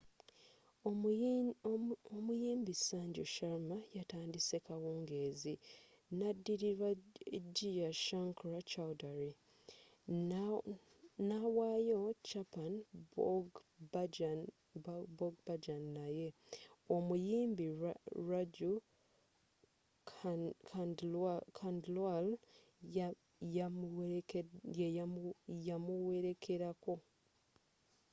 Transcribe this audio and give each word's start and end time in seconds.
omuyimbi 2.17 2.73
sanju 2.85 3.23
sharma 3.35 3.77
yatandise 3.97 4.55
kawungeezi 4.67 5.53
nadilirwa 6.17 6.89
jai 7.55 7.91
shankar 8.05 8.55
choudhary 8.71 9.31
nawayo 11.29 11.99
chhappan 12.29 12.73
bhog 14.83 15.33
bhajan 15.47 15.81
naye 15.97 16.27
omuyimbi 16.95 17.65
raju 18.29 18.71
khandelwal 21.57 22.27
yamuwerekelako 25.67 26.93